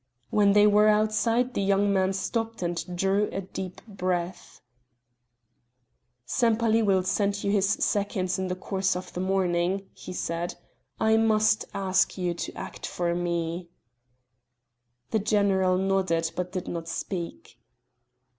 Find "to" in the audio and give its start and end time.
12.33-12.53